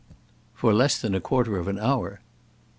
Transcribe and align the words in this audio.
"For 0.55 0.73
less 0.73 0.99
than 0.99 1.13
a 1.13 1.21
quarter 1.21 1.59
of 1.59 1.67
an 1.67 1.77
hour." 1.77 2.21